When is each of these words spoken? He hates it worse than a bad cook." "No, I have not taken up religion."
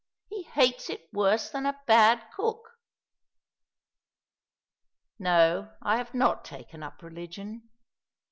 He 0.29 0.41
hates 0.41 0.89
it 0.89 1.07
worse 1.13 1.51
than 1.51 1.67
a 1.67 1.79
bad 1.85 2.23
cook." 2.35 2.79
"No, 5.19 5.75
I 5.79 5.97
have 5.97 6.15
not 6.15 6.43
taken 6.43 6.81
up 6.81 7.03
religion." 7.03 7.69